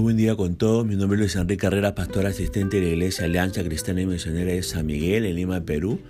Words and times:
Muy 0.00 0.14
buen 0.14 0.16
día 0.16 0.34
con 0.34 0.54
todos. 0.54 0.86
Mi 0.86 0.96
nombre 0.96 1.16
es 1.16 1.20
Luis 1.20 1.36
Enrique 1.36 1.60
Carrera, 1.60 1.94
pastor 1.94 2.24
asistente 2.24 2.80
de 2.80 2.86
la 2.86 2.92
Iglesia 2.92 3.26
Alianza 3.26 3.62
Cristiana 3.62 4.00
y 4.00 4.06
Misionera 4.06 4.50
de 4.50 4.62
San 4.62 4.86
Miguel, 4.86 5.26
en 5.26 5.36
Lima, 5.36 5.60
Perú. 5.60 6.00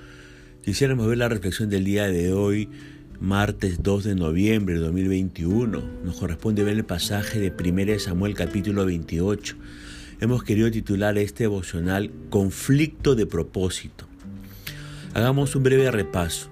Quisiéramos 0.64 1.08
ver 1.08 1.18
la 1.18 1.28
reflexión 1.28 1.70
del 1.70 1.82
día 1.82 2.06
de 2.06 2.32
hoy, 2.32 2.68
martes 3.18 3.82
2 3.82 4.04
de 4.04 4.14
noviembre 4.14 4.74
de 4.74 4.80
2021. 4.82 5.82
Nos 6.04 6.16
corresponde 6.20 6.62
ver 6.62 6.76
el 6.76 6.84
pasaje 6.84 7.40
de 7.40 7.50
1 7.50 7.98
Samuel 7.98 8.34
capítulo 8.34 8.86
28. 8.86 9.56
Hemos 10.20 10.44
querido 10.44 10.70
titular 10.70 11.18
este 11.18 11.42
devocional 11.42 12.12
Conflicto 12.30 13.16
de 13.16 13.26
propósito. 13.26 14.06
Hagamos 15.14 15.56
un 15.56 15.64
breve 15.64 15.90
repaso. 15.90 16.48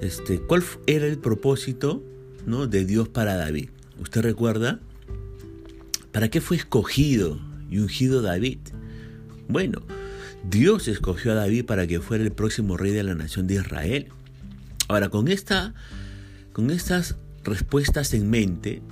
Este, 0.00 0.40
¿Cuál 0.40 0.64
era 0.86 1.04
el 1.04 1.18
propósito 1.18 2.02
¿no? 2.46 2.66
de 2.66 2.86
Dios 2.86 3.10
para 3.10 3.36
David? 3.36 3.68
¿Usted 4.00 4.22
recuerda? 4.22 4.80
¿Para 6.12 6.28
qué 6.28 6.40
fue 6.40 6.56
escogido 6.56 7.38
y 7.70 7.78
ungido 7.78 8.22
David? 8.22 8.58
Bueno, 9.48 9.82
Dios 10.48 10.88
escogió 10.88 11.32
a 11.32 11.36
David 11.36 11.66
para 11.66 11.86
que 11.86 12.00
fuera 12.00 12.24
el 12.24 12.32
próximo 12.32 12.76
rey 12.76 12.92
de 12.92 13.02
la 13.02 13.14
nación 13.14 13.46
de 13.46 13.54
Israel. 13.54 14.08
Ahora, 14.88 15.08
con, 15.08 15.28
esta, 15.28 15.74
con 16.52 16.70
estas 16.70 17.16
respuestas 17.44 18.12
en 18.14 18.28
mente, 18.28 18.82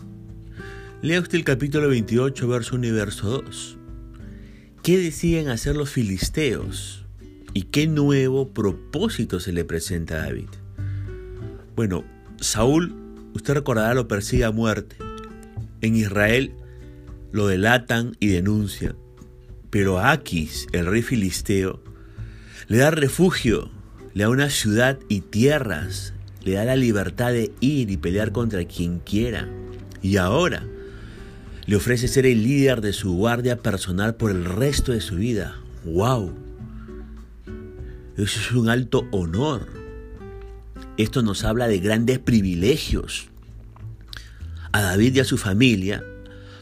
lea 1.03 1.21
usted 1.21 1.39
el 1.39 1.45
capítulo 1.45 1.89
28, 1.89 2.47
verso 2.47 2.77
1 2.77 2.87
y 2.87 2.91
verso 2.93 3.43
2. 3.43 3.77
¿Qué 4.83 4.99
deciden 4.99 5.49
hacer 5.49 5.75
los 5.77 5.91
filisteos? 5.91 7.05
¿Y 7.53 7.63
qué 7.65 7.87
nuevo 7.87 8.49
propósito 8.49 9.41
se 9.41 9.53
le 9.53 9.65
presenta 9.65 10.17
a 10.17 10.27
David? 10.27 10.49
Bueno, 11.75 12.05
Saúl, 12.41 12.95
usted 13.35 13.55
recordará, 13.55 13.95
lo 13.95 14.07
persigue 14.07 14.45
a 14.45 14.53
muerte. 14.53 14.97
En 15.81 15.97
Israel 15.97 16.53
lo 17.33 17.47
delatan 17.47 18.17
y 18.21 18.29
denuncian. 18.29 18.97
Pero 19.71 20.01
Aquis, 20.01 20.67
el 20.73 20.87
rey 20.87 21.03
filisteo, 21.03 21.83
le 22.69 22.79
da 22.79 22.91
refugio, 22.91 23.71
le 24.15 24.25
da 24.25 24.31
una 24.31 24.51
ciudad 24.51 24.99
y 25.09 25.21
tierras, 25.21 26.15
le 26.43 26.53
da 26.53 26.65
la 26.65 26.77
libertad 26.77 27.33
de 27.33 27.53
ir 27.61 27.91
y 27.91 27.97
pelear 27.97 28.33
contra 28.33 28.65
quien 28.65 29.01
quiera. 29.01 29.49
Y 30.03 30.17
ahora 30.17 30.65
le 31.67 31.77
ofrece 31.77 32.09
ser 32.09 32.25
el 32.25 32.43
líder 32.43 32.81
de 32.81 32.93
su 32.93 33.15
guardia 33.15 33.59
personal 33.59 34.15
por 34.15 34.31
el 34.31 34.45
resto 34.45 34.93
de 34.93 35.03
su 35.03 35.17
vida. 35.17 35.61
¡Wow! 35.85 36.33
Eso 38.17 38.41
es 38.41 38.53
un 38.53 38.69
alto 38.69 39.07
honor. 39.11 39.69
Esto 40.97 41.23
nos 41.23 41.45
habla 41.45 41.69
de 41.69 41.79
grandes 41.79 42.19
privilegios. 42.19 43.29
A 44.73 44.83
David 44.83 45.17
y 45.17 45.21
a 45.21 45.25
su 45.25 45.39
familia 45.39 46.03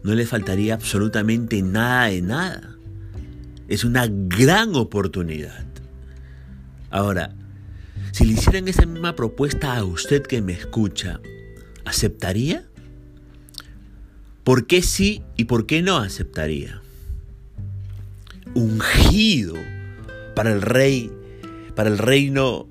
no 0.07 0.15
le 0.15 0.25
faltaría 0.25 0.75
absolutamente 0.75 1.61
nada 1.62 2.07
de 2.07 2.23
nada. 2.23 2.77
Es 3.67 3.83
una 3.83 4.07
gran 4.09 4.77
oportunidad. 4.77 5.67
Ahora, 6.91 7.35
si 8.13 8.25
le 8.25 8.35
hicieran 8.35 8.69
esa 8.69 8.87
misma 8.87 9.17
propuesta 9.17 9.77
a 9.77 9.83
usted 9.83 10.23
que 10.23 10.41
me 10.43 10.53
escucha, 10.53 11.19
¿aceptaría? 11.85 12.63
¿Por 14.45 14.69
qué 14.69 14.81
sí 14.81 15.25
y 15.37 15.47
por 15.47 15.67
qué 15.67 15.83
no 15.83 15.97
aceptaría? 15.97 16.81
Ungido 18.55 19.57
para 20.37 20.53
el 20.53 20.63
rey, 20.63 21.11
para 21.75 21.89
el 21.89 21.98
reino 21.98 22.69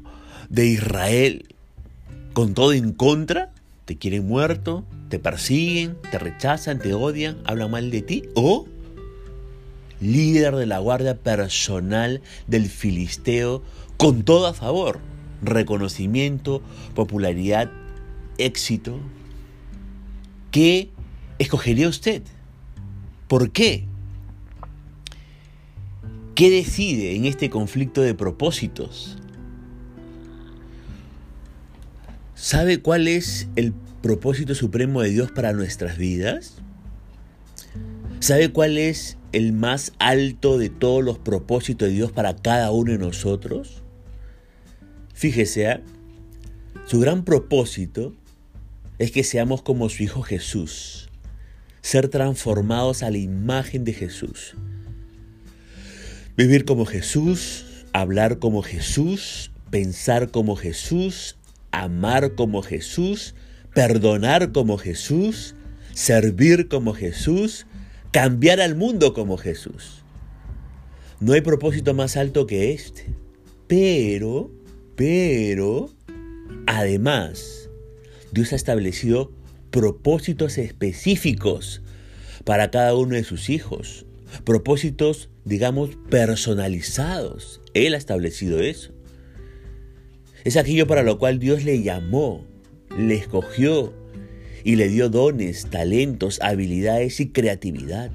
de 0.47 0.67
Israel, 0.67 1.53
con 2.31 2.53
todo 2.53 2.71
en 2.71 2.93
contra, 2.93 3.51
te 3.85 3.97
quieren 3.97 4.27
muerto, 4.27 4.83
te 5.09 5.19
persiguen, 5.19 5.97
te 6.11 6.17
rechazan, 6.19 6.79
te 6.79 6.93
odian, 6.93 7.37
hablan 7.45 7.71
mal 7.71 7.91
de 7.91 8.01
ti, 8.01 8.23
o 8.33 8.67
líder 10.01 10.55
de 10.55 10.65
la 10.65 10.79
guardia 10.79 11.17
personal 11.17 12.21
del 12.47 12.67
filisteo 12.67 13.63
con 13.97 14.23
todo 14.23 14.47
a 14.47 14.53
favor, 14.53 14.99
reconocimiento, 15.41 16.61
popularidad, 16.95 17.71
éxito. 18.37 18.99
¿Qué 20.51 20.89
escogería 21.39 21.87
usted? 21.87 22.23
¿Por 23.27 23.51
qué? 23.51 23.85
¿Qué 26.33 26.49
decide 26.49 27.15
en 27.15 27.25
este 27.25 27.49
conflicto 27.49 28.01
de 28.01 28.13
propósitos? 28.13 29.17
¿Sabe 32.35 32.81
cuál 32.81 33.07
es 33.07 33.47
el 33.55 33.73
propósito 34.05 34.53
supremo 34.53 35.01
de 35.01 35.09
Dios 35.09 35.31
para 35.31 35.51
nuestras 35.51 35.97
vidas? 35.97 36.57
¿Sabe 38.19 38.51
cuál 38.51 38.77
es 38.77 39.17
el 39.31 39.51
más 39.51 39.93
alto 39.97 40.59
de 40.59 40.69
todos 40.69 41.03
los 41.03 41.17
propósitos 41.17 41.87
de 41.87 41.95
Dios 41.95 42.11
para 42.11 42.35
cada 42.35 42.69
uno 42.69 42.91
de 42.91 42.99
nosotros? 42.99 43.81
Fíjese, 45.15 45.69
¿ah? 45.69 45.81
su 46.85 46.99
gran 46.99 47.25
propósito 47.25 48.13
es 48.99 49.09
que 49.09 49.23
seamos 49.23 49.63
como 49.63 49.89
su 49.89 50.03
Hijo 50.03 50.21
Jesús, 50.21 51.09
ser 51.81 52.07
transformados 52.07 53.01
a 53.01 53.09
la 53.09 53.17
imagen 53.17 53.85
de 53.85 53.93
Jesús, 53.93 54.53
vivir 56.37 56.65
como 56.65 56.85
Jesús, 56.85 57.65
hablar 57.91 58.37
como 58.37 58.61
Jesús, 58.61 59.49
pensar 59.71 60.29
como 60.29 60.55
Jesús, 60.55 61.37
amar 61.71 62.35
como 62.35 62.61
Jesús, 62.61 63.33
perdonar 63.75 64.53
como 64.53 64.77
Jesús, 64.77 65.53
servir 65.93 66.69
como 66.69 66.93
Jesús, 66.93 67.67
cambiar 68.11 68.61
al 68.61 68.75
mundo 68.75 69.13
como 69.13 69.37
Jesús. 69.37 70.05
No 71.19 71.33
hay 71.33 71.41
propósito 71.41 71.93
más 71.93 72.15
alto 72.15 72.47
que 72.47 72.71
este. 72.71 73.05
Pero, 73.67 74.49
pero, 74.95 75.89
además, 76.67 77.69
Dios 78.31 78.53
ha 78.53 78.55
establecido 78.55 79.33
propósitos 79.71 80.57
específicos 80.57 81.81
para 82.45 82.71
cada 82.71 82.95
uno 82.95 83.15
de 83.15 83.25
sus 83.25 83.49
hijos. 83.49 84.05
Propósitos, 84.45 85.29
digamos, 85.43 85.97
personalizados. 86.09 87.59
Él 87.73 87.93
ha 87.93 87.97
establecido 87.97 88.61
eso. 88.61 88.93
Es 90.45 90.55
aquello 90.55 90.87
para 90.87 91.03
lo 91.03 91.17
cual 91.17 91.39
Dios 91.39 91.65
le 91.65 91.83
llamó, 91.83 92.45
le 92.97 93.15
escogió 93.15 93.93
y 94.63 94.75
le 94.75 94.89
dio 94.89 95.09
dones, 95.09 95.67
talentos, 95.69 96.39
habilidades 96.41 97.19
y 97.19 97.29
creatividad. 97.29 98.11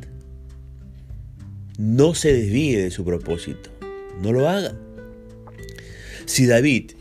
No 1.79 2.15
se 2.15 2.33
desvíe 2.33 2.83
de 2.83 2.91
su 2.91 3.05
propósito, 3.05 3.71
no 4.21 4.33
lo 4.33 4.49
haga. 4.49 4.75
Si 6.27 6.47
David 6.47 6.93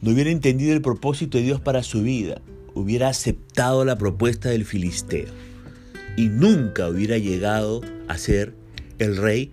no 0.00 0.12
hubiera 0.12 0.30
entendido 0.30 0.72
el 0.72 0.82
propósito 0.82 1.38
de 1.38 1.44
Dios 1.44 1.60
para 1.60 1.82
su 1.82 2.02
vida, 2.02 2.40
hubiera 2.74 3.08
aceptado 3.08 3.84
la 3.84 3.96
propuesta 3.96 4.50
del 4.50 4.64
filisteo 4.64 5.26
y 6.16 6.28
nunca 6.28 6.88
hubiera 6.88 7.18
llegado 7.18 7.82
a 8.08 8.18
ser 8.18 8.54
el 8.98 9.16
rey 9.16 9.52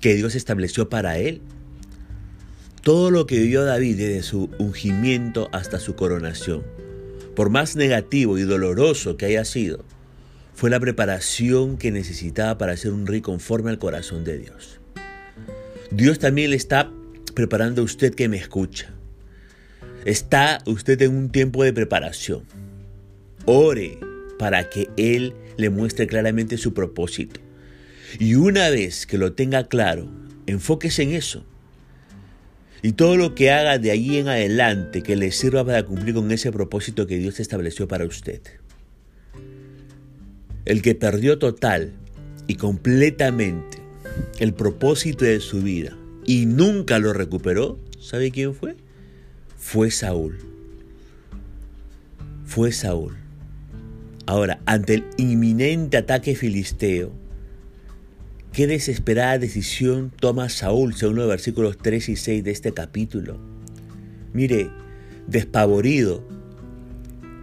que 0.00 0.14
Dios 0.14 0.34
estableció 0.34 0.88
para 0.88 1.18
él. 1.18 1.42
Todo 2.82 3.10
lo 3.10 3.26
que 3.26 3.38
vivió 3.38 3.64
David 3.64 3.98
desde 3.98 4.22
su 4.22 4.48
ungimiento 4.58 5.50
hasta 5.52 5.78
su 5.78 5.96
coronación, 5.96 6.64
por 7.36 7.50
más 7.50 7.76
negativo 7.76 8.38
y 8.38 8.42
doloroso 8.42 9.18
que 9.18 9.26
haya 9.26 9.44
sido, 9.44 9.84
fue 10.54 10.70
la 10.70 10.80
preparación 10.80 11.76
que 11.76 11.90
necesitaba 11.90 12.56
para 12.56 12.74
ser 12.78 12.92
un 12.92 13.06
rey 13.06 13.20
conforme 13.20 13.68
al 13.68 13.78
corazón 13.78 14.24
de 14.24 14.38
Dios. 14.38 14.80
Dios 15.90 16.18
también 16.18 16.50
le 16.50 16.56
está 16.56 16.90
preparando 17.34 17.82
a 17.82 17.84
usted 17.84 18.14
que 18.14 18.30
me 18.30 18.38
escucha. 18.38 18.88
Está 20.06 20.62
usted 20.64 21.02
en 21.02 21.14
un 21.14 21.28
tiempo 21.28 21.62
de 21.62 21.74
preparación. 21.74 22.44
Ore 23.44 23.98
para 24.38 24.70
que 24.70 24.88
Él 24.96 25.34
le 25.58 25.68
muestre 25.68 26.06
claramente 26.06 26.56
su 26.56 26.72
propósito. 26.72 27.40
Y 28.18 28.36
una 28.36 28.70
vez 28.70 29.04
que 29.04 29.18
lo 29.18 29.34
tenga 29.34 29.68
claro, 29.68 30.10
enfóquese 30.46 31.02
en 31.02 31.12
eso 31.12 31.44
y 32.82 32.92
todo 32.92 33.16
lo 33.16 33.34
que 33.34 33.50
haga 33.50 33.78
de 33.78 33.90
allí 33.90 34.18
en 34.18 34.28
adelante 34.28 35.02
que 35.02 35.16
le 35.16 35.32
sirva 35.32 35.64
para 35.64 35.84
cumplir 35.84 36.14
con 36.14 36.30
ese 36.30 36.50
propósito 36.50 37.06
que 37.06 37.18
Dios 37.18 37.40
estableció 37.40 37.86
para 37.88 38.06
usted. 38.06 38.40
El 40.64 40.82
que 40.82 40.94
perdió 40.94 41.38
total 41.38 41.92
y 42.46 42.54
completamente 42.54 43.78
el 44.38 44.54
propósito 44.54 45.24
de 45.24 45.40
su 45.40 45.62
vida 45.62 45.96
y 46.26 46.46
nunca 46.46 46.98
lo 46.98 47.12
recuperó, 47.12 47.78
¿sabe 47.98 48.30
quién 48.30 48.54
fue? 48.54 48.76
Fue 49.56 49.90
Saúl. 49.90 50.38
Fue 52.44 52.72
Saúl. 52.72 53.16
Ahora, 54.26 54.60
ante 54.64 54.94
el 54.94 55.04
inminente 55.16 55.96
ataque 55.96 56.34
filisteo, 56.34 57.12
Qué 58.52 58.66
desesperada 58.66 59.38
decisión 59.38 60.12
toma 60.18 60.48
Saúl 60.48 60.94
según 60.94 61.16
los 61.16 61.28
versículos 61.28 61.78
3 61.78 62.08
y 62.08 62.16
6 62.16 62.42
de 62.42 62.50
este 62.50 62.72
capítulo. 62.72 63.38
Mire, 64.32 64.70
despavorido 65.28 66.24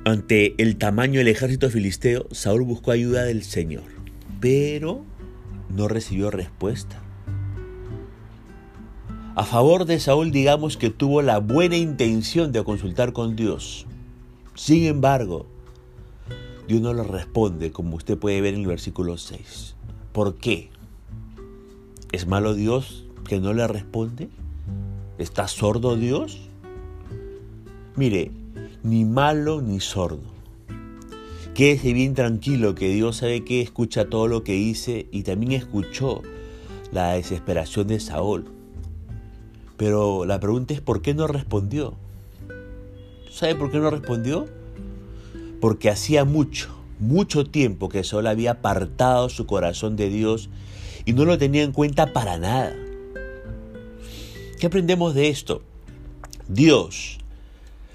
ante 0.03 0.61
el 0.61 0.77
tamaño 0.77 1.19
del 1.19 1.29
ejército 1.29 1.69
filisteo, 1.69 2.27
Saúl 2.31 2.63
buscó 2.63 2.91
ayuda 2.91 3.23
del 3.23 3.43
Señor. 3.43 3.83
pero 4.39 5.03
no 5.69 5.87
recibió 5.87 6.29
respuesta. 6.29 7.01
A 9.35 9.43
favor 9.45 9.85
de 9.85 9.99
Saúl 9.99 10.31
digamos 10.31 10.77
que 10.77 10.89
tuvo 10.89 11.21
la 11.21 11.39
buena 11.39 11.77
intención 11.77 12.51
de 12.51 12.63
consultar 12.63 13.13
con 13.13 13.35
Dios. 13.35 13.85
Sin 14.55 14.83
embargo, 14.83 15.47
Dios 16.67 16.81
no 16.81 16.93
le 16.93 17.03
responde 17.03 17.71
como 17.71 17.95
usted 17.95 18.17
puede 18.17 18.41
ver 18.41 18.55
en 18.55 18.61
el 18.61 18.67
versículo 18.67 19.17
6. 19.17 19.75
¿Por 20.11 20.35
qué? 20.37 20.69
¿Es 22.13 22.25
malo 22.25 22.53
Dios 22.53 23.05
que 23.27 23.39
no 23.39 23.53
le 23.53 23.67
responde? 23.67 24.29
¿Está 25.17 25.49
sordo 25.49 25.97
Dios? 25.97 26.39
Mire, 27.97 28.31
ni 28.81 29.03
malo 29.03 29.61
ni 29.61 29.81
sordo. 29.81 30.37
Quédese 31.53 31.91
bien 31.91 32.13
tranquilo 32.13 32.75
que 32.75 32.89
Dios 32.89 33.17
sabe 33.17 33.43
que 33.43 33.61
escucha 33.61 34.09
todo 34.09 34.27
lo 34.27 34.43
que 34.43 34.55
hice 34.55 35.07
y 35.11 35.23
también 35.23 35.51
escuchó 35.51 36.21
la 36.93 37.13
desesperación 37.13 37.87
de 37.87 37.99
Saúl. 37.99 38.45
Pero 39.75 40.23
la 40.23 40.39
pregunta 40.39 40.73
es 40.73 40.79
¿por 40.79 41.01
qué 41.01 41.13
no 41.13 41.27
respondió? 41.27 41.95
¿Sabe 43.29 43.55
por 43.55 43.69
qué 43.69 43.79
no 43.79 43.89
respondió? 43.89 44.45
Porque 45.59 45.89
hacía 45.89 46.23
mucho, 46.23 46.69
mucho 46.99 47.43
tiempo 47.43 47.89
que 47.89 48.05
Saúl 48.05 48.27
había 48.27 48.51
apartado 48.51 49.27
su 49.27 49.45
corazón 49.45 49.97
de 49.97 50.09
Dios 50.09 50.49
y 51.07 51.13
no 51.13 51.23
lo 51.23 51.37
tenía 51.37 51.63
en 51.63 51.71
cuenta 51.71 52.11
para 52.11 52.37
nada. 52.37 52.75
¿Qué 54.59 54.67
aprendemos 54.67 55.15
de 55.15 55.29
esto? 55.29 55.63
Dios 56.49 57.19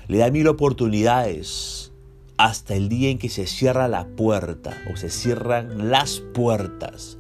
le 0.09 0.17
da 0.17 0.31
mil 0.31 0.49
oportunidades 0.49 1.93
hasta 2.39 2.75
el 2.75 2.89
día 2.89 3.11
en 3.11 3.19
que 3.19 3.29
se 3.29 3.47
cierra 3.47 3.87
la 3.87 4.07
puerta 4.07 4.83
o 4.91 4.97
se 4.97 5.11
cierran 5.11 5.91
las 5.91 6.21
puertas 6.21 7.19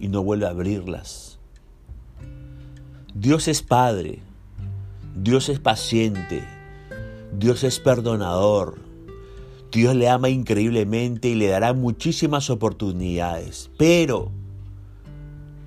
y 0.00 0.08
no 0.08 0.22
vuelve 0.22 0.46
a 0.46 0.50
abrirlas. 0.50 1.38
Dios 3.14 3.46
es 3.46 3.60
Padre, 3.60 4.20
Dios 5.14 5.50
es 5.50 5.60
paciente, 5.60 6.44
Dios 7.38 7.62
es 7.62 7.78
perdonador, 7.78 8.78
Dios 9.70 9.94
le 9.94 10.08
ama 10.08 10.30
increíblemente 10.30 11.28
y 11.28 11.34
le 11.34 11.48
dará 11.48 11.74
muchísimas 11.74 12.48
oportunidades, 12.48 13.70
pero 13.76 14.32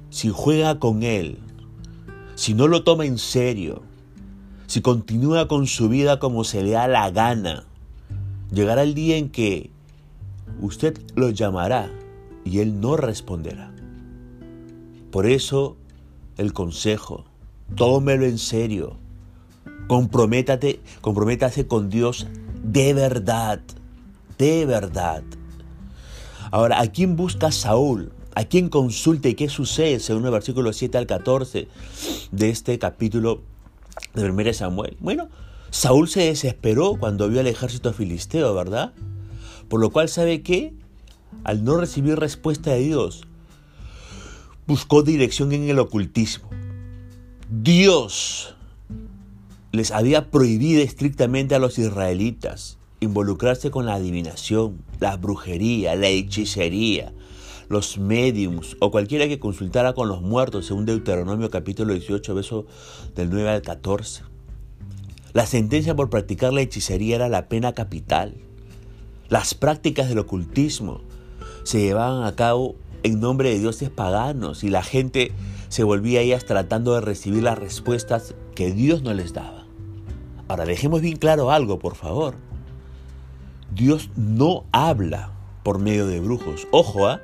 si 0.10 0.30
juega 0.30 0.80
con 0.80 1.04
Él, 1.04 1.40
si 2.36 2.54
no 2.54 2.68
lo 2.68 2.84
toma 2.84 3.06
en 3.06 3.18
serio, 3.18 3.84
si 4.68 4.82
continúa 4.82 5.48
con 5.48 5.68
su 5.68 5.90
vida 5.90 6.20
como 6.20 6.44
se 6.44 6.64
le 6.64 6.72
da 6.72 6.88
la 6.88 7.10
gana, 7.12 7.66
Llegará 8.52 8.82
el 8.82 8.96
día 8.96 9.18
en 9.18 9.30
que 9.30 9.70
usted 10.60 11.00
lo 11.16 11.30
llamará 11.30 11.92
y 12.44 12.60
él 12.60 12.82
no 12.82 12.98
responderá. 12.98 13.72
Por 15.12 15.28
eso 15.28 15.78
el 16.38 16.54
consejo, 16.54 17.26
tómelo 17.76 18.26
en 18.26 18.40
serio. 18.40 18.98
Comprométate, 19.88 20.80
comprométase 21.02 21.68
con 21.68 21.90
Dios 21.90 22.28
de 22.64 22.94
verdad, 22.94 23.62
de 24.40 24.66
verdad. 24.66 25.24
Ahora, 26.52 26.82
¿a 26.82 26.88
quién 26.88 27.16
busca 27.16 27.52
Saúl? 27.52 28.12
¿A 28.39 28.45
quién 28.45 28.69
consulta 28.69 29.27
y 29.27 29.33
qué 29.33 29.50
sucede 29.50 30.00
según 30.00 30.24
el 30.24 30.31
versículo 30.31 30.71
7 30.71 30.97
al 30.97 31.07
14 31.07 31.68
de 32.31 32.50
este 32.50 32.80
capítulo 32.80 33.41
de 34.13 34.31
1 34.31 34.53
Samuel? 34.53 34.95
Bueno, 35.01 35.27
Saúl 35.71 36.07
se 36.07 36.21
desesperó 36.21 36.95
cuando 36.97 37.27
vio 37.27 37.41
al 37.41 37.47
ejército 37.47 37.91
filisteo, 37.91 38.56
¿verdad? 38.56 38.94
Por 39.68 39.81
lo 39.81 39.89
cual 39.89 40.07
sabe 40.07 40.41
que, 40.41 40.74
al 41.44 41.65
no 41.65 41.75
recibir 41.75 42.18
respuesta 42.18 42.71
de 42.71 42.80
Dios, 42.80 43.24
buscó 44.68 45.03
dirección 45.03 45.51
en 45.51 45.69
el 45.69 45.77
ocultismo. 45.77 46.50
Dios 47.50 48.56
les 49.74 49.91
había 49.91 50.31
prohibido 50.31 50.81
estrictamente 50.81 51.56
a 51.56 51.59
los 51.59 51.77
israelitas 51.77 52.77
involucrarse 53.01 53.69
con 53.69 53.86
la 53.86 53.95
adivinación, 53.95 54.81
la 55.01 55.18
brujería, 55.18 55.95
la 55.95 56.07
hechicería, 56.07 57.12
los 57.69 58.00
mediums 58.00 58.75
o 58.80 58.92
cualquiera 58.92 59.27
que 59.27 59.39
consultara 59.39 59.94
con 59.94 60.10
los 60.10 60.21
muertos, 60.21 60.66
según 60.66 60.86
Deuteronomio 60.86 61.50
capítulo 61.50 61.94
18, 61.94 62.36
verso 62.36 62.66
del 63.16 63.30
9 63.30 63.50
al 63.50 63.62
14. 63.62 64.24
La 65.33 65.45
sentencia 65.45 65.95
por 65.95 66.10
practicar 66.10 66.51
la 66.51 66.62
hechicería 66.62 67.16
era 67.16 67.30
la 67.30 67.48
pena 67.48 67.74
capital. 67.74 68.33
Las 69.30 69.54
prácticas 69.54 70.10
del 70.10 70.18
ocultismo 70.18 71.01
se 71.63 71.80
llevaban 71.80 72.24
a 72.24 72.36
cabo 72.36 72.75
en 73.04 73.19
nombre 73.19 73.50
de 73.50 73.60
dioses 73.60 73.92
paganos 73.92 74.63
y 74.63 74.69
la 74.69 74.81
gente 74.81 75.31
se 75.69 75.83
volvía 75.83 76.19
a 76.19 76.24
ellas 76.24 76.45
tratando 76.45 76.95
de 76.95 77.01
recibir 77.01 77.44
las 77.44 77.60
respuestas 77.60 78.33
que 78.56 78.74
Dios 78.74 79.04
no 79.04 79.13
les 79.13 79.33
daba. 79.33 79.68
Ahora 80.48 80.65
dejemos 80.65 81.01
bien 81.01 81.18
claro 81.18 81.51
algo, 81.51 81.77
por 81.77 81.94
favor. 81.94 82.33
Dios 83.72 84.10
no 84.15 84.65
habla 84.72 85.31
por 85.62 85.77
medio 85.77 86.07
de 86.07 86.19
brujos. 86.19 86.68
Ojo, 86.72 87.07
¿ah? 87.07 87.22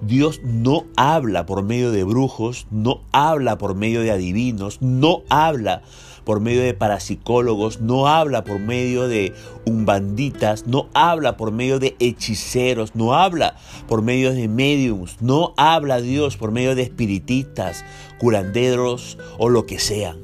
Dios 0.00 0.40
no 0.44 0.86
habla 0.96 1.46
por 1.46 1.62
medio 1.62 1.90
de 1.90 2.04
brujos, 2.04 2.66
no 2.70 3.02
habla 3.12 3.58
por 3.58 3.74
medio 3.74 4.00
de 4.00 4.10
adivinos, 4.10 4.80
no 4.80 5.22
habla 5.28 5.82
por 6.24 6.40
medio 6.40 6.62
de 6.62 6.74
parapsicólogos, 6.74 7.80
no 7.80 8.06
habla 8.06 8.44
por 8.44 8.58
medio 8.60 9.08
de 9.08 9.32
umbanditas, 9.64 10.66
no 10.66 10.88
habla 10.92 11.36
por 11.36 11.52
medio 11.52 11.78
de 11.78 11.96
hechiceros, 11.98 12.94
no 12.94 13.14
habla 13.14 13.56
por 13.88 14.02
medio 14.02 14.32
de 14.32 14.46
mediums, 14.46 15.16
no 15.20 15.54
habla 15.56 16.00
Dios 16.00 16.36
por 16.36 16.52
medio 16.52 16.74
de 16.74 16.82
espiritistas, 16.82 17.84
curanderos 18.18 19.18
o 19.38 19.48
lo 19.48 19.64
que 19.64 19.78
sean. 19.78 20.18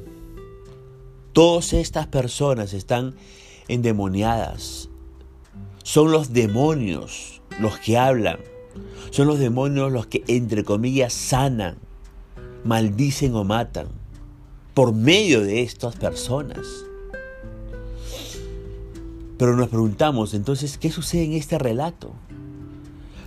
Todas 1.33 1.73
estas 1.73 2.07
personas 2.07 2.73
están 2.73 3.15
endemoniadas. 3.67 4.89
Son 5.83 6.11
los 6.11 6.33
demonios 6.33 7.41
los 7.59 7.77
que 7.79 7.97
hablan. 7.97 8.37
Son 9.11 9.27
los 9.27 9.39
demonios 9.39 9.91
los 9.91 10.07
que, 10.07 10.23
entre 10.27 10.63
comillas, 10.63 11.13
sanan, 11.13 11.77
maldicen 12.63 13.33
o 13.35 13.43
matan 13.43 13.87
por 14.73 14.93
medio 14.93 15.41
de 15.41 15.61
estas 15.61 15.95
personas. 15.95 16.59
Pero 19.37 19.55
nos 19.55 19.69
preguntamos 19.69 20.33
entonces, 20.33 20.77
¿qué 20.77 20.91
sucede 20.91 21.23
en 21.23 21.33
este 21.33 21.57
relato? 21.57 22.13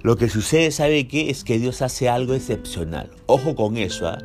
Lo 0.02 0.16
que 0.16 0.28
sucede, 0.28 0.70
¿sabe 0.70 1.08
qué? 1.08 1.30
Es 1.30 1.44
que 1.44 1.58
Dios 1.58 1.82
hace 1.82 2.08
algo 2.08 2.34
excepcional. 2.34 3.10
Ojo 3.26 3.54
con 3.54 3.76
eso, 3.76 4.06
¿ah? 4.06 4.18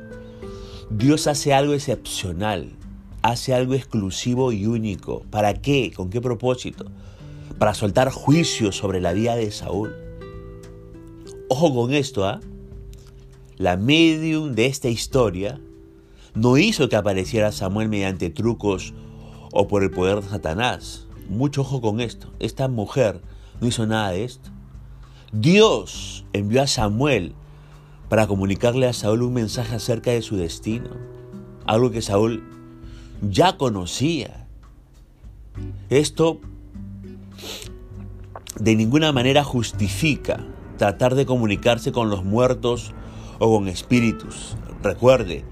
Dios 0.89 1.27
hace 1.27 1.53
algo 1.53 1.74
excepcional, 1.74 2.70
hace 3.22 3.53
algo 3.53 3.74
exclusivo 3.74 4.51
y 4.51 4.68
único. 4.68 5.24
¿Para 5.32 5.56
qué? 5.56 5.92
¿Con 5.96 6.10
qué 6.10 6.22
propósito? 6.22 6.86
Para 7.58 7.74
soltar 7.74 8.12
juicio 8.12 8.72
sobre 8.72 9.01
la 9.01 9.13
vida 9.13 9.36
de 9.36 9.50
Saúl. 9.51 9.94
Ojo 11.55 11.72
con 11.72 11.93
esto, 11.93 12.25
¿ah? 12.25 12.39
La 13.57 13.77
medium 13.77 14.53
de 14.53 14.65
esta 14.65 14.89
historia 14.89 15.62
no 16.33 16.57
hizo 16.57 16.89
que 16.89 16.95
apareciera 16.95 17.51
Samuel 17.51 17.89
mediante 17.89 18.31
trucos 18.31 18.95
o 19.51 19.67
por 19.67 19.83
el 19.83 19.91
poder 19.91 20.24
de 20.24 20.29
Satanás. 20.29 21.07
Mucho 21.29 21.62
ojo 21.62 21.79
con 21.79 22.00
esto. 22.00 22.33
Esta 22.39 22.67
mujer 22.69 23.22
no 23.62 23.67
hizo 23.67 23.86
nada 23.86 24.10
de 24.10 24.24
esto. 24.24 24.50
Dios 25.31 26.25
envió 26.33 26.63
a 26.63 26.65
Samuel 26.65 27.36
para 28.10 28.25
comunicarle 28.25 28.88
a 28.88 28.93
Saúl 28.93 29.22
un 29.22 29.33
mensaje 29.33 29.75
acerca 29.75 30.10
de 30.10 30.24
su 30.24 30.38
destino. 30.38 30.89
Algo 31.67 31.91
que 31.91 32.01
Saúl 32.01 32.43
ya 33.29 33.57
conocía. 33.57 34.48
Esto 35.91 36.41
de 38.60 38.75
ninguna 38.75 39.12
manera 39.12 39.43
justifica 39.43 40.43
tratar 40.77 41.15
de 41.15 41.25
comunicarse 41.25 41.92
con 41.92 42.10
los 42.10 42.24
muertos 42.24 42.94
o 43.39 43.56
con 43.56 43.68
espíritus. 43.68 44.58
Recuerde, 44.82 45.44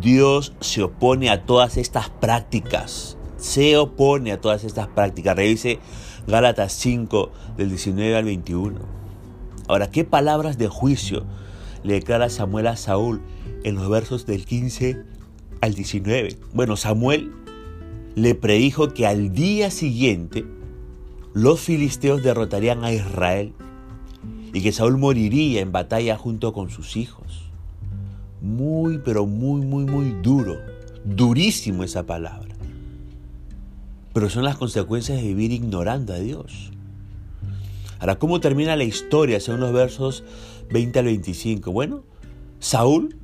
Dios 0.00 0.52
se 0.60 0.82
opone 0.82 1.30
a 1.30 1.44
todas 1.44 1.76
estas 1.76 2.10
prácticas. 2.10 3.16
Se 3.36 3.76
opone 3.76 4.32
a 4.32 4.40
todas 4.40 4.64
estas 4.64 4.88
prácticas. 4.88 5.36
Revise 5.36 5.80
Gálatas 6.26 6.72
5 6.74 7.32
del 7.56 7.68
19 7.70 8.16
al 8.16 8.24
21. 8.24 8.80
Ahora, 9.68 9.90
¿qué 9.90 10.04
palabras 10.04 10.58
de 10.58 10.68
juicio 10.68 11.24
le 11.82 11.94
declara 11.94 12.28
Samuel 12.28 12.68
a 12.68 12.76
Saúl 12.76 13.22
en 13.64 13.74
los 13.74 13.88
versos 13.88 14.26
del 14.26 14.44
15 14.44 15.02
al 15.60 15.74
19? 15.74 16.36
Bueno, 16.52 16.76
Samuel 16.76 17.32
le 18.14 18.34
predijo 18.34 18.92
que 18.92 19.06
al 19.06 19.32
día 19.32 19.70
siguiente 19.70 20.44
los 21.32 21.60
filisteos 21.60 22.22
derrotarían 22.22 22.84
a 22.84 22.92
Israel 22.92 23.54
y 24.52 24.60
que 24.60 24.72
Saúl 24.72 24.98
moriría 24.98 25.60
en 25.60 25.72
batalla 25.72 26.16
junto 26.16 26.52
con 26.52 26.70
sus 26.70 26.96
hijos 26.96 27.52
muy, 28.42 28.98
pero 28.98 29.24
muy, 29.24 29.64
muy, 29.64 29.84
muy 29.84 30.10
duro. 30.20 30.58
Durísimo 31.04 31.84
esa 31.84 32.04
palabra. 32.04 32.54
Pero 34.12 34.28
son 34.28 34.44
las 34.44 34.56
consecuencias 34.56 35.18
de 35.18 35.28
vivir 35.28 35.52
ignorando 35.52 36.12
a 36.12 36.18
Dios. 36.18 36.72
Ahora, 37.98 38.18
¿cómo 38.18 38.40
termina 38.40 38.76
la 38.76 38.84
historia 38.84 39.38
según 39.38 39.60
los 39.60 39.72
versos 39.72 40.24
20 40.70 40.98
al 40.98 41.04
25? 41.06 41.70
Bueno, 41.70 42.02
Saúl, 42.58 43.16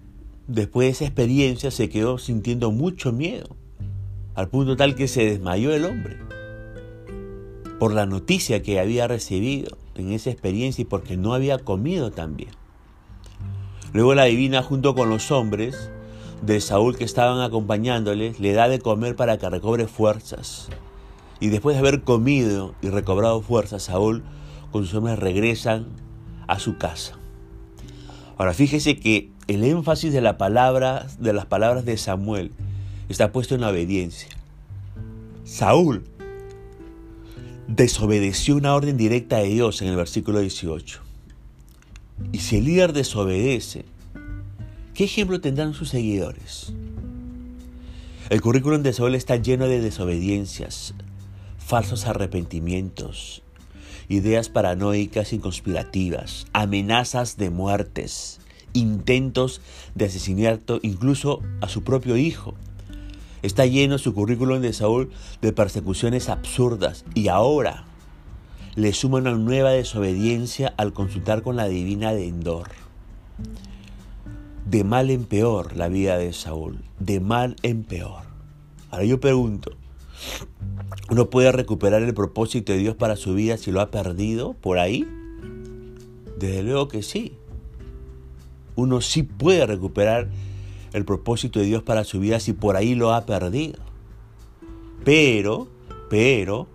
después 0.47 0.87
de 0.87 0.93
esa 0.93 1.05
experiencia, 1.05 1.73
se 1.73 1.89
quedó 1.89 2.19
sintiendo 2.19 2.71
mucho 2.71 3.13
miedo, 3.13 3.57
al 4.37 4.49
punto 4.49 4.77
tal 4.77 4.95
que 4.95 5.09
se 5.09 5.25
desmayó 5.25 5.75
el 5.75 5.85
hombre 5.85 6.17
por 7.81 7.93
la 7.93 8.07
noticia 8.07 8.63
que 8.63 8.81
había 8.81 9.07
recibido 9.07 9.79
en 10.03 10.13
esa 10.13 10.31
experiencia 10.31 10.83
y 10.83 10.85
porque 10.85 11.17
no 11.17 11.35
había 11.35 11.59
comido 11.59 12.11
tan 12.11 12.37
bien. 12.37 12.51
Luego 13.93 14.15
la 14.15 14.25
divina 14.25 14.63
junto 14.63 14.95
con 14.95 15.09
los 15.09 15.31
hombres 15.31 15.91
de 16.43 16.61
Saúl 16.61 16.97
que 16.97 17.05
estaban 17.05 17.41
acompañándole 17.41 18.35
le 18.39 18.53
da 18.53 18.69
de 18.69 18.79
comer 18.79 19.17
para 19.17 19.39
que 19.39 19.49
recobre 19.49 19.87
fuerzas. 19.87 20.69
Y 21.41 21.49
después 21.49 21.77
de 21.77 21.81
haber 21.81 22.03
comido 22.03 22.75
y 22.83 22.89
recobrado 22.89 23.41
fuerzas, 23.41 23.85
Saúl 23.85 24.23
con 24.73 24.85
sus 24.85 24.95
hombres 24.95 25.19
regresan 25.19 25.87
a 26.47 26.59
su 26.59 26.79
casa. 26.79 27.17
Ahora 28.37 28.55
fíjese 28.55 28.99
que 28.99 29.31
el 29.47 29.65
énfasis 29.65 30.13
de, 30.13 30.21
la 30.21 30.37
palabra, 30.37 31.07
de 31.19 31.33
las 31.33 31.47
palabras 31.47 31.85
de 31.85 31.97
Samuel 31.97 32.53
está 33.09 33.33
puesto 33.33 33.55
en 33.55 33.63
la 33.63 33.71
obediencia. 33.71 34.29
Saúl 35.45 36.05
desobedeció 37.69 38.57
una 38.57 38.75
orden 38.75 38.97
directa 38.97 39.37
de 39.37 39.49
Dios 39.49 39.83
en 39.83 39.89
el 39.89 39.97
versículo 39.97 40.41
18. 40.41 41.01
Y 42.33 42.39
si 42.39 42.57
el 42.57 42.65
líder 42.65 42.95
desobedece, 42.95 43.85
¿qué 44.95 45.05
ejemplo 45.05 45.41
tendrán 45.41 45.75
sus 45.75 45.91
seguidores? 45.91 46.73
El 48.31 48.41
currículum 48.41 48.83
de 48.83 48.93
Saúl 48.95 49.15
está 49.15 49.37
lleno 49.37 49.69
de 49.69 49.81
desobediencias, 49.81 50.95
falsos 51.59 52.07
arrepentimientos, 52.07 53.43
ideas 54.09 54.49
paranoicas 54.49 55.35
y 55.35 55.39
conspirativas, 55.39 56.47
amenazas 56.55 57.37
de 57.37 57.51
muertes, 57.51 58.41
intentos 58.73 59.61
de 59.95 60.07
asesinato 60.07 60.81
incluso 60.83 61.43
a 61.61 61.69
su 61.69 61.85
propio 61.85 62.17
hijo. 62.17 62.55
Está 63.43 63.67
lleno 63.67 63.99
su 63.99 64.15
currículum 64.15 64.61
de 64.61 64.73
Saúl 64.73 65.11
de 65.41 65.53
persecuciones 65.53 66.29
absurdas 66.29 67.05
y 67.15 67.29
ahora 67.29 67.85
le 68.75 68.93
suma 68.93 69.19
una 69.19 69.33
nueva 69.33 69.71
desobediencia 69.71 70.73
al 70.77 70.93
consultar 70.93 71.43
con 71.43 71.57
la 71.57 71.67
divina 71.67 72.13
de 72.13 72.29
Endor. 72.29 72.69
De 74.67 74.85
mal 74.85 75.11
en 75.11 75.25
peor 75.25 75.77
la 75.77 75.89
vida 75.89 76.19
de 76.19 76.33
Saúl, 76.33 76.79
de 77.01 77.21
mal 77.21 77.57
en 77.63 77.85
peor. 77.85 78.23
Ahora 78.91 79.05
yo 79.05 79.21
pregunto, 79.21 79.73
¿uno 81.11 81.31
puede 81.31 81.53
recuperar 81.53 82.03
el 82.03 82.15
propósito 82.15 82.73
de 82.73 82.79
Dios 82.79 82.95
para 82.95 83.17
su 83.17 83.35
vida 83.35 83.57
si 83.57 83.71
lo 83.73 83.81
ha 83.81 83.91
perdido 83.91 84.55
por 84.55 84.79
ahí? 84.79 85.07
Desde 86.39 86.63
luego 86.63 86.89
que 86.89 87.03
sí. 87.03 87.35
Uno 88.77 89.01
sí 89.01 89.25
puede 89.25 89.67
recuperar 89.67 90.29
el 90.93 91.05
propósito 91.05 91.59
de 91.59 91.67
Dios 91.67 91.83
para 91.83 92.05
su 92.05 92.21
vida 92.21 92.41
si 92.41 92.53
por 92.53 92.77
ahí 92.77 92.95
lo 92.95 93.13
ha 93.13 93.27
perdido. 93.27 93.81
Pero, 95.05 95.69
pero, 96.11 96.69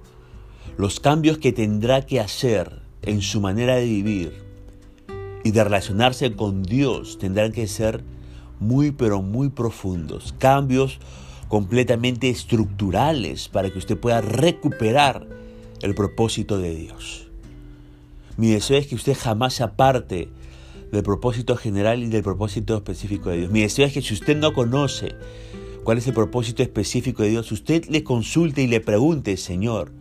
los 0.77 0.99
cambios 0.99 1.37
que 1.37 1.51
tendrá 1.51 2.05
que 2.05 2.19
hacer 2.19 2.81
en 3.01 3.21
su 3.21 3.41
manera 3.41 3.75
de 3.75 3.85
vivir 3.85 4.33
y 5.43 5.51
de 5.51 5.63
relacionarse 5.63 6.35
con 6.35 6.63
Dios 6.63 7.17
tendrán 7.19 7.51
que 7.51 7.67
ser 7.67 8.03
muy, 8.59 8.91
pero 8.91 9.21
muy 9.21 9.49
profundos. 9.49 10.33
Cambios 10.37 10.99
completamente 11.47 12.29
estructurales 12.29 13.49
para 13.49 13.69
que 13.69 13.77
usted 13.77 13.99
pueda 13.99 14.21
recuperar 14.21 15.27
el 15.81 15.93
propósito 15.93 16.57
de 16.57 16.73
Dios. 16.73 17.27
Mi 18.37 18.47
deseo 18.47 18.77
es 18.77 18.87
que 18.87 18.95
usted 18.95 19.15
jamás 19.19 19.55
se 19.55 19.63
aparte 19.63 20.29
del 20.93 21.03
propósito 21.03 21.55
general 21.55 22.03
y 22.03 22.07
del 22.07 22.21
propósito 22.21 22.75
específico 22.75 23.31
de 23.31 23.37
Dios. 23.37 23.51
Mi 23.51 23.61
deseo 23.61 23.87
es 23.87 23.93
que 23.93 24.01
si 24.03 24.13
usted 24.13 24.37
no 24.37 24.53
conoce 24.53 25.15
cuál 25.83 25.97
es 25.97 26.05
el 26.05 26.13
propósito 26.13 26.61
específico 26.61 27.23
de 27.23 27.29
Dios, 27.29 27.51
usted 27.51 27.85
le 27.85 28.03
consulte 28.03 28.61
y 28.61 28.67
le 28.67 28.79
pregunte, 28.79 29.35
Señor, 29.37 29.91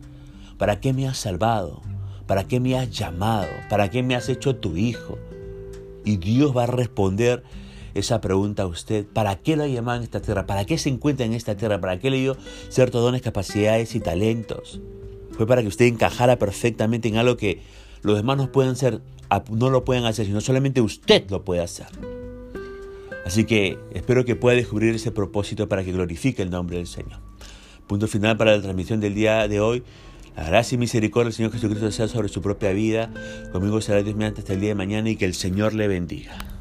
¿para 0.59 0.79
qué 0.79 0.93
me 0.93 1.07
has 1.07 1.17
salvado? 1.17 1.81
¿Para 2.27 2.47
qué 2.47 2.59
me 2.59 2.77
has 2.77 2.91
llamado? 2.91 3.49
¿Para 3.69 3.89
qué 3.89 4.03
me 4.03 4.13
has 4.13 4.29
hecho 4.29 4.55
tu 4.55 4.77
hijo? 4.77 5.17
Y 6.05 6.17
Dios 6.17 6.55
va 6.55 6.63
a 6.63 6.67
responder 6.67 7.43
esa 7.95 8.21
pregunta 8.21 8.63
a 8.63 8.67
usted. 8.67 9.07
¿Para 9.07 9.37
qué 9.37 9.55
lo 9.55 9.63
ha 9.63 9.67
llamado 9.67 9.97
en 9.97 10.03
esta 10.03 10.21
tierra? 10.21 10.45
¿Para 10.45 10.65
qué 10.65 10.77
se 10.77 10.89
encuentra 10.89 11.25
en 11.25 11.33
esta 11.33 11.57
tierra? 11.57 11.81
¿Para 11.81 11.99
qué 11.99 12.11
le 12.11 12.17
dio 12.17 12.37
ciertos 12.69 13.01
dones, 13.01 13.23
capacidades 13.23 13.95
y 13.95 13.99
talentos? 13.99 14.79
Fue 15.31 15.47
para 15.47 15.63
que 15.63 15.69
usted 15.69 15.85
encajara 15.85 16.37
perfectamente 16.37 17.07
en 17.07 17.17
algo 17.17 17.35
que 17.35 17.61
los 18.03 18.15
demás 18.15 18.37
no 18.37 18.51
pueden 18.51 18.75
ser 18.75 19.01
no 19.51 19.69
lo 19.69 19.83
pueden 19.83 20.05
hacer, 20.05 20.25
sino 20.25 20.41
solamente 20.41 20.81
usted 20.81 21.29
lo 21.29 21.43
puede 21.43 21.61
hacer. 21.61 21.87
Así 23.25 23.45
que 23.45 23.79
espero 23.93 24.25
que 24.25 24.35
pueda 24.35 24.55
descubrir 24.55 24.93
ese 24.93 25.11
propósito 25.11 25.69
para 25.69 25.83
que 25.83 25.91
glorifique 25.91 26.41
el 26.41 26.49
nombre 26.49 26.77
del 26.77 26.87
Señor. 26.87 27.19
Punto 27.87 28.07
final 28.07 28.37
para 28.37 28.55
la 28.55 28.61
transmisión 28.61 28.99
del 28.99 29.15
día 29.15 29.47
de 29.47 29.59
hoy. 29.59 29.83
La 30.35 30.45
gracia 30.45 30.75
y 30.75 30.79
misericordia 30.79 31.25
del 31.25 31.33
Señor 31.33 31.51
Jesucristo 31.51 31.91
sea 31.91 32.07
sobre 32.07 32.27
su 32.27 32.41
propia 32.41 32.73
vida. 32.73 33.11
Conmigo 33.51 33.81
será 33.81 34.01
Dios 34.03 34.15
mediante 34.15 34.41
hasta 34.41 34.53
el 34.53 34.59
día 34.59 34.69
de 34.69 34.75
mañana 34.75 35.09
y 35.09 35.15
que 35.15 35.25
el 35.25 35.35
Señor 35.35 35.73
le 35.73 35.87
bendiga. 35.87 36.52